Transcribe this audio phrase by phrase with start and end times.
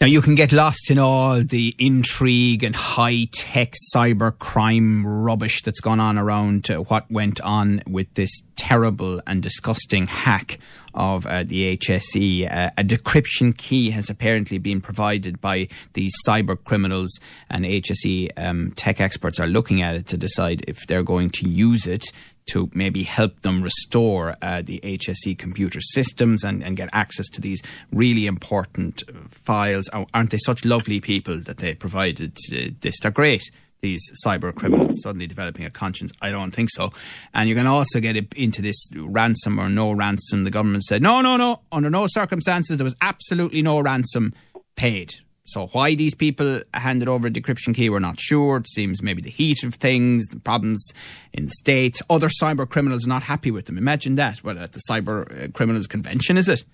[0.00, 5.62] Now, you can get lost in all the intrigue and high tech cyber crime rubbish
[5.62, 10.58] that's gone on around uh, what went on with this terrible and disgusting hack
[10.94, 12.52] of uh, the HSE.
[12.52, 18.72] Uh, a decryption key has apparently been provided by these cyber criminals, and HSE um,
[18.72, 22.06] tech experts are looking at it to decide if they're going to use it
[22.46, 27.40] to maybe help them restore uh, the HSE computer systems and, and get access to
[27.40, 27.62] these
[27.92, 29.88] really important files.
[29.92, 33.00] Oh, aren't they such lovely people that they provided uh, this?
[33.00, 33.50] They're great
[33.84, 36.10] these cyber criminals suddenly developing a conscience?
[36.20, 36.90] I don't think so.
[37.34, 40.44] And you can also get into this ransom or no ransom.
[40.44, 44.32] The government said, no, no, no, under no circumstances, there was absolutely no ransom
[44.74, 45.16] paid.
[45.46, 48.56] So why these people handed over a decryption key, we're not sure.
[48.56, 50.92] It seems maybe the heat of things, the problems
[51.32, 53.76] in the state, Other cyber criminals not happy with them.
[53.76, 54.42] Imagine that.
[54.42, 56.64] Well, at the Cyber uh, Criminals Convention, is it?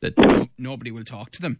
[0.00, 1.58] That nobody will talk to them.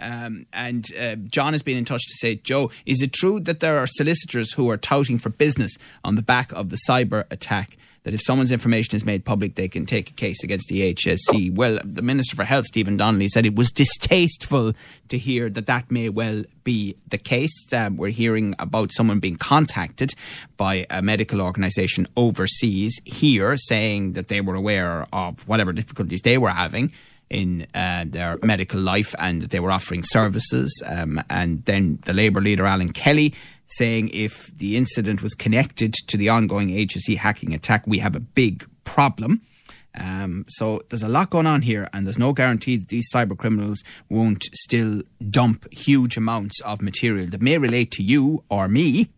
[0.00, 3.60] Um, and uh, John has been in touch to say, Joe, is it true that
[3.60, 7.76] there are solicitors who are touting for business on the back of the cyber attack?
[8.04, 11.54] That if someone's information is made public, they can take a case against the HSE.
[11.54, 14.72] Well, the Minister for Health, Stephen Donnelly, said it was distasteful
[15.08, 17.70] to hear that that may well be the case.
[17.72, 20.14] Um, we're hearing about someone being contacted
[20.56, 26.38] by a medical organisation overseas here saying that they were aware of whatever difficulties they
[26.38, 26.92] were having
[27.30, 30.82] in uh, their medical life and that they were offering services.
[30.86, 33.34] Um, and then the Labour leader, Alan Kelly,
[33.66, 38.20] saying if the incident was connected to the ongoing HSE hacking attack, we have a
[38.20, 39.42] big problem.
[39.98, 43.36] Um, so there's a lot going on here, and there's no guarantee that these cyber
[43.36, 49.10] criminals won't still dump huge amounts of material that may relate to you or me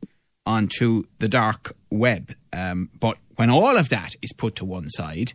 [0.47, 2.33] onto the dark web.
[2.53, 5.33] Um, but when all of that is put to one side,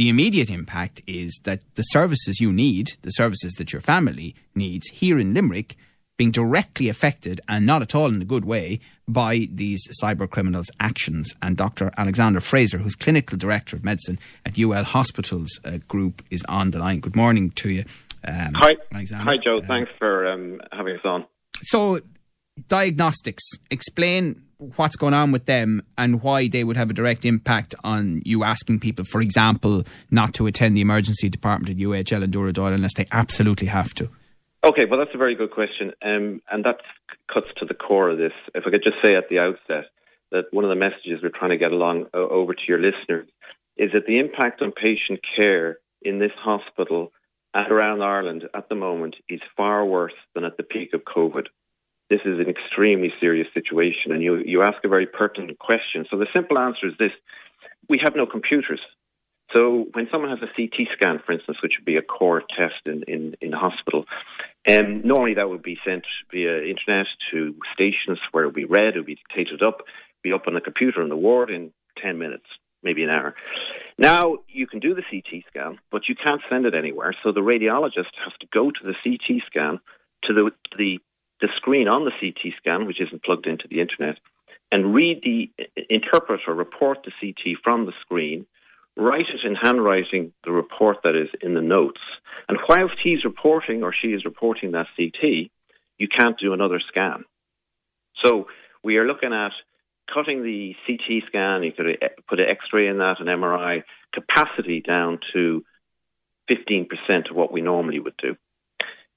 [0.00, 4.88] the immediate impact is that the services you need, the services that your family needs
[4.88, 5.76] here in Limerick,
[6.16, 10.70] being directly affected and not at all in a good way by these cyber criminals'
[10.80, 11.34] actions.
[11.42, 11.92] And Dr.
[11.98, 16.78] Alexander Fraser, who's clinical director of medicine at UL Hospitals uh, Group, is on the
[16.78, 17.00] line.
[17.00, 17.84] Good morning to you.
[18.26, 18.78] Um, Hi.
[18.94, 19.24] Alexander.
[19.24, 19.58] Hi, Joe.
[19.58, 21.26] Uh, Thanks for um, having us on.
[21.60, 22.00] So,
[22.68, 24.44] diagnostics, explain
[24.76, 28.44] what's going on with them and why they would have a direct impact on you
[28.44, 32.94] asking people, for example, not to attend the emergency department at UHL and Dooradoyle unless
[32.94, 34.10] they absolutely have to?
[34.62, 35.92] Okay, well, that's a very good question.
[36.02, 36.80] Um, and that
[37.32, 38.32] cuts to the core of this.
[38.54, 39.90] If I could just say at the outset
[40.30, 43.26] that one of the messages we're trying to get along uh, over to your listeners
[43.76, 47.12] is that the impact on patient care in this hospital
[47.54, 51.46] and around Ireland at the moment is far worse than at the peak of COVID
[52.10, 54.12] this is an extremely serious situation.
[54.12, 56.04] And you, you ask a very pertinent question.
[56.10, 57.12] So the simple answer is this
[57.88, 58.80] we have no computers.
[59.54, 62.86] So when someone has a CT scan, for instance, which would be a core test
[62.86, 64.04] in, in, in hospital,
[64.68, 68.94] um, normally that would be sent via internet to stations where it would be read,
[68.94, 69.82] it would be dictated up,
[70.22, 72.46] be up on a computer in the ward in 10 minutes,
[72.82, 73.34] maybe an hour.
[73.98, 77.14] Now you can do the CT scan, but you can't send it anywhere.
[77.24, 79.80] So the radiologist has to go to the CT scan
[80.24, 81.00] to the, the
[81.40, 84.16] the screen on the CT scan, which isn't plugged into the internet,
[84.72, 85.50] and read the
[85.88, 88.46] interpret or report the CT from the screen,
[88.96, 92.00] write it in handwriting, the report that is in the notes.
[92.48, 95.50] And whilst he's reporting or she is reporting that CT,
[95.98, 97.24] you can't do another scan.
[98.24, 98.48] So
[98.82, 99.52] we are looking at
[100.12, 104.80] cutting the CT scan, you could uh, put an X-ray in that, an MRI capacity
[104.80, 105.64] down to
[106.50, 108.36] 15% of what we normally would do.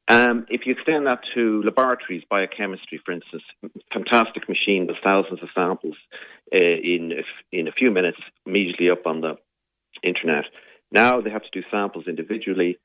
[0.09, 3.43] Um, if you extend that to laboratories, biochemistry, for instance,
[3.93, 5.95] fantastic machine with thousands of samples
[6.53, 7.13] uh, in
[7.51, 9.35] in a few minutes, immediately up on the
[10.03, 10.45] internet.
[10.91, 12.79] Now they have to do samples individually,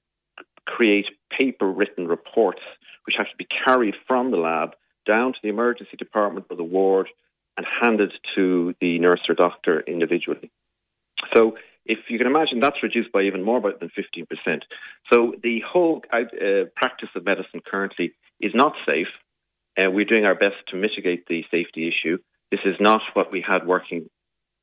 [0.64, 1.06] create
[1.38, 2.62] paper-written reports,
[3.04, 4.74] which have to be carried from the lab
[5.06, 7.08] down to the emergency department or the ward
[7.56, 10.50] and handed to the nurse or doctor individually.
[11.34, 11.56] So
[11.88, 14.60] if you can imagine, that's reduced by even more than 15%.
[15.10, 19.08] So the whole uh, practice of medicine currently is not safe.
[19.76, 22.18] Uh, we're doing our best to mitigate the safety issue.
[22.50, 24.08] This is not what we had working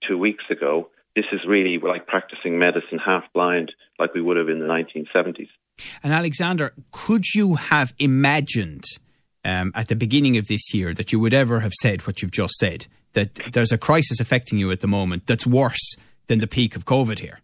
[0.07, 0.89] two weeks ago.
[1.15, 5.49] This is really like practicing medicine half blind, like we would have in the 1970s.
[6.03, 8.83] And Alexander, could you have imagined
[9.43, 12.31] um, at the beginning of this year that you would ever have said what you've
[12.31, 12.87] just said?
[13.13, 15.95] That there's a crisis affecting you at the moment that's worse
[16.27, 17.39] than the peak of COVID here?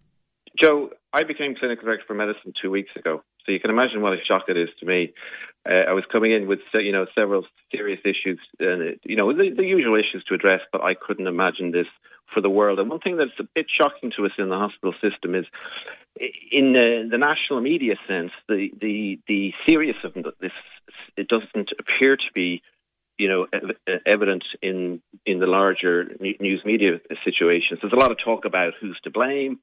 [0.62, 3.24] Joe, I became clinical director for medicine two weeks ago.
[3.46, 5.14] So you can imagine what a shock it is to me
[5.68, 9.52] Uh, I was coming in with you know several serious issues, and you know the,
[9.56, 11.86] the, usual issues to address, but I couldn't imagine this
[12.34, 12.80] for the world.
[12.80, 15.46] And one thing that's a bit shocking to us in the hospital system is,
[16.52, 20.52] in the, the national media sense, the the the seriousness of this
[21.16, 22.64] it doesn't appear to be
[23.18, 23.48] you know,
[24.06, 27.80] evident in in the larger news media situations.
[27.82, 29.60] There's a lot of talk about who's to blame,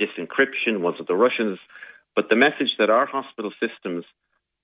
[0.00, 1.58] disencryption, was it the Russians?
[2.14, 4.04] But the message that our hospital systems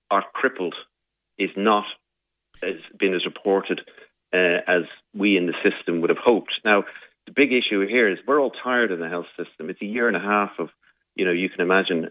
[0.09, 0.75] are crippled
[1.37, 1.85] is not
[2.63, 3.81] as been as reported
[4.33, 4.83] uh, as
[5.13, 6.53] we in the system would have hoped.
[6.63, 6.83] Now,
[7.25, 9.69] the big issue here is we're all tired in the health system.
[9.69, 10.69] It's a year and a half of,
[11.15, 12.09] you know, you can imagine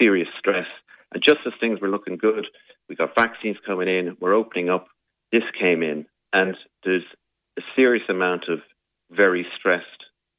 [0.00, 0.66] serious stress.
[1.12, 2.46] And just as things were looking good,
[2.88, 4.88] we got vaccines coming in, we're opening up
[5.32, 7.04] this came in, and there's
[7.58, 8.60] a serious amount of
[9.10, 9.86] very stressed,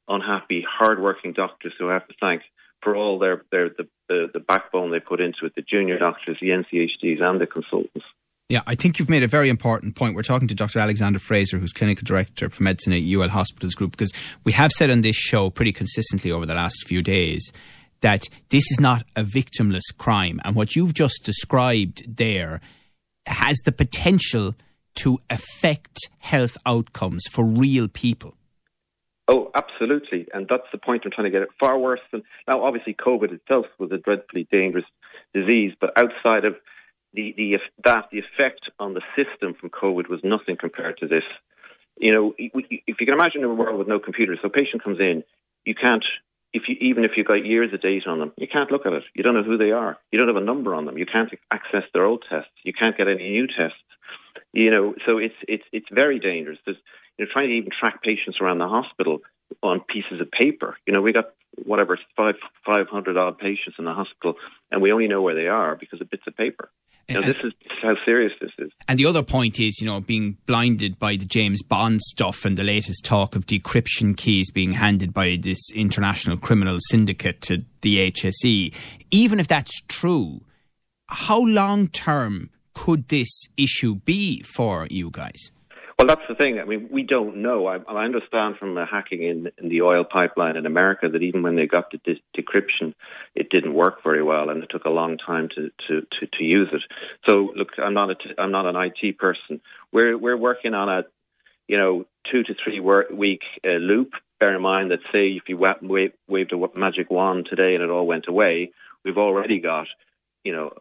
[0.08, 2.42] unhappy, hardworking doctors who I have to thank
[2.82, 6.36] for all their, their the, the, the backbone they put into it, the junior doctors,
[6.40, 8.04] the NCHDs, and the consultants.
[8.50, 10.14] Yeah, I think you've made a very important point.
[10.14, 10.78] We're talking to Dr.
[10.78, 14.12] Alexander Fraser, who's clinical director for medicine at UL Hospitals Group, because
[14.44, 17.52] we have said on this show pretty consistently over the last few days
[18.02, 20.40] that this is not a victimless crime.
[20.44, 22.60] And what you've just described there
[23.26, 24.54] has the potential
[25.04, 28.34] to affect health outcomes for real people.
[29.28, 30.26] Oh, absolutely.
[30.34, 31.48] And that's the point I'm trying to get at.
[31.60, 34.84] Far worse than now, obviously, COVID itself was a dreadfully dangerous
[35.32, 36.56] disease, but outside of
[37.12, 41.22] the, the that, the effect on the system from COVID was nothing compared to this.
[41.98, 42.52] You know, if
[43.00, 45.22] you can imagine a world with no computers, so a patient comes in,
[45.64, 46.04] you can't,
[46.52, 48.92] if you, even if you've got years of data on them, you can't look at
[48.92, 49.04] it.
[49.14, 49.96] You don't know who they are.
[50.10, 50.98] You don't have a number on them.
[50.98, 52.50] You can't access their old tests.
[52.64, 53.78] You can't get any new tests.
[54.54, 56.58] You know, so it's it's it's very dangerous.
[56.64, 56.78] There's
[57.18, 59.20] you know trying to even track patients around the hospital
[59.62, 60.76] on pieces of paper.
[60.86, 61.34] You know, we got
[61.64, 64.34] whatever five five hundred odd patients in the hospital,
[64.70, 66.70] and we only know where they are because of bits of paper.
[67.08, 67.52] You know, this is
[67.82, 68.70] how serious this is.
[68.88, 72.56] And the other point is, you know, being blinded by the James Bond stuff and
[72.56, 78.10] the latest talk of decryption keys being handed by this international criminal syndicate to the
[78.10, 78.74] HSE.
[79.10, 80.40] Even if that's true,
[81.08, 85.52] how long term could this issue be for you guys?
[85.98, 86.58] Well, that's the thing.
[86.58, 87.66] I mean, we don't know.
[87.68, 91.42] I, I understand from the hacking in, in, the oil pipeline in America that even
[91.42, 92.94] when they got the de- decryption,
[93.36, 96.44] it didn't work very well, and it took a long time to, to, to, to
[96.44, 96.82] use it.
[97.28, 99.60] So, look, I'm not a t- I'm not an IT person.
[99.92, 101.04] We're we're working on a
[101.68, 104.14] you know two to three week uh, loop.
[104.40, 107.84] Bear in mind that say if you wa- waved, waved a magic wand today and
[107.84, 108.72] it all went away,
[109.04, 109.86] we've already got
[110.42, 110.72] you know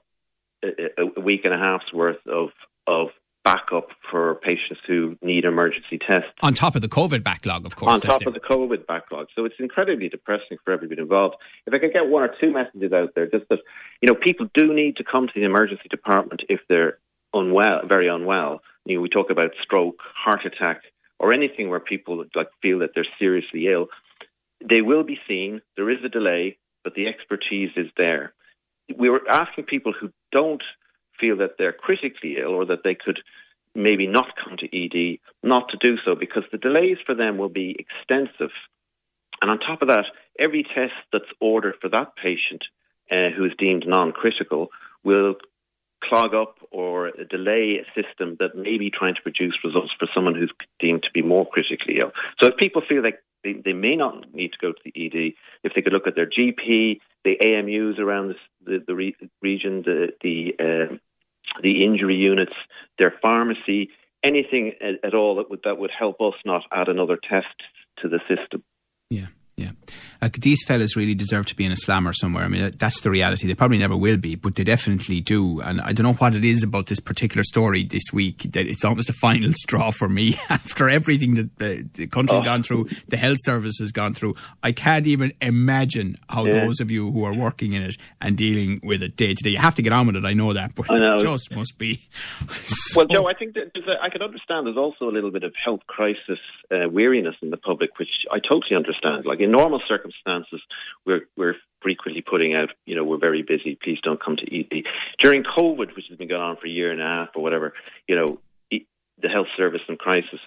[0.64, 2.50] a, week and a half's worth of
[2.88, 3.10] of
[3.44, 6.32] backup for patients who need emergency tests.
[6.42, 7.92] On top of the COVID backlog, of course.
[7.92, 9.28] On top of the COVID backlog.
[9.36, 11.36] So it's incredibly depressing for everybody involved.
[11.68, 13.60] If I could get one or two messages out there, just that,
[14.02, 17.00] you know, people do need to come to the emergency department if they're
[17.34, 18.62] unwell, very unwell.
[18.86, 20.82] You know, we talk about stroke, heart attack,
[21.20, 23.88] or anything where people like feel that they're seriously ill.
[24.64, 25.62] They will be seen.
[25.76, 28.34] There is a delay, but the expertise is there
[28.98, 30.64] we were asking people who don't
[31.20, 33.20] feel that they're critically ill or that they could
[33.76, 37.50] maybe not come to ED not to do so because the delays for them will
[37.50, 38.52] be extensive.
[39.42, 40.06] And on top of that,
[40.40, 42.64] every test that's ordered for that patient
[43.12, 44.70] uh, who is deemed non critical
[45.04, 45.36] will
[46.04, 50.36] clog up or delay a system that may be trying to produce results for someone
[50.36, 52.12] who's deemed to be more critically ill.
[52.42, 55.34] So if people feel like they, they may not need to go to the ED,
[55.64, 59.84] if they could look at their GP, the AMUs around this, the, the re- region,
[59.84, 60.96] the the, uh,
[61.62, 62.54] the injury units,
[62.98, 63.90] their pharmacy,
[64.24, 67.56] anything at, at all that would that would help us not add another test
[68.02, 68.64] to the system.
[69.10, 69.28] Yeah.
[69.56, 69.72] Yeah.
[70.24, 72.46] Like these fellas really deserve to be in a slammer somewhere.
[72.46, 73.46] I mean, that's the reality.
[73.46, 75.60] They probably never will be, but they definitely do.
[75.60, 78.86] And I don't know what it is about this particular story this week that it's
[78.86, 82.44] almost a final straw for me after everything that the, the country's oh.
[82.46, 84.34] gone through, the health service has gone through.
[84.64, 86.64] I can't even imagine how yeah.
[86.64, 89.50] those of you who are working in it and dealing with it day to day,
[89.50, 90.24] you have to get on with it.
[90.24, 91.16] I know that, but know.
[91.16, 92.00] it just must be.
[92.94, 95.44] So well, Joe, I think that a, I can understand there's also a little bit
[95.44, 96.40] of health crisis
[96.72, 99.26] uh, weariness in the public, which I totally understand.
[99.26, 100.13] Like in normal circumstances,
[101.06, 103.78] we're we're frequently putting out, you know, we're very busy.
[103.82, 104.86] Please don't come to ED.
[105.20, 107.74] During COVID, which has been going on for a year and a half or whatever,
[108.08, 108.40] you know,
[108.72, 110.40] the health service in crisis.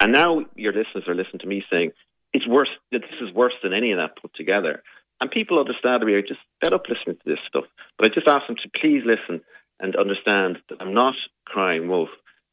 [0.00, 1.92] And now your listeners are listening to me saying
[2.32, 2.70] it's worse.
[2.90, 4.82] That this is worse than any of that put together.
[5.20, 7.64] And people understandably are just fed up listening to this stuff.
[7.96, 9.42] But I just ask them to please listen
[9.78, 12.08] and understand that I'm not crying wolf.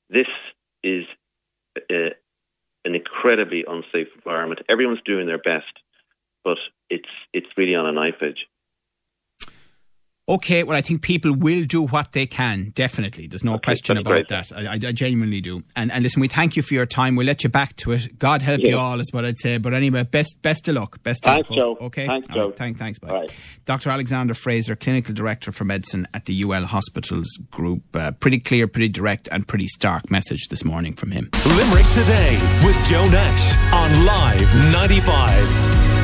[0.10, 0.28] This
[0.84, 1.06] is
[1.76, 2.14] uh,
[2.86, 4.62] an incredibly unsafe environment.
[4.72, 5.72] Everyone's doing their best,
[6.44, 6.58] but
[6.90, 8.46] it's it's really on a knife edge.
[10.28, 12.70] Okay, well, I think people will do what they can.
[12.76, 14.28] Definitely, there's no Okay, question about great.
[14.28, 14.52] that.
[14.56, 15.64] I, I, I genuinely do.
[15.76, 17.16] And and listen, we thank you for your time.
[17.16, 18.20] We'll let you back to it.
[18.20, 19.58] God help you all, is what I'd say.
[19.58, 21.02] But anyway, best best of luck.
[21.02, 21.58] Best of Thanks, luck.
[21.58, 21.78] Joe.
[21.88, 22.06] Okay.
[22.06, 22.46] Thanks, All Joe.
[22.50, 23.08] right, thank, thanks, bye.
[23.12, 23.60] Right.
[23.66, 23.90] Dr.
[23.90, 27.82] Alexander Fraser, clinical director for medicine at the UL Hospitals Group.
[27.96, 31.28] Uh, pretty clear, pretty direct, and pretty stark message this morning from him.
[31.44, 35.89] Limerick Today with Joe Nash on Live 95.